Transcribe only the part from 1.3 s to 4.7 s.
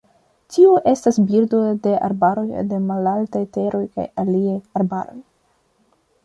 birdo de arbaroj de malaltaj teroj kaj aliaj